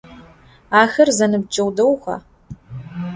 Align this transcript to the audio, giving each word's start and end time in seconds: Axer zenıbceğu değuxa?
Axer 0.79 1.09
zenıbceğu 1.17 1.69
değuxa? 1.77 2.15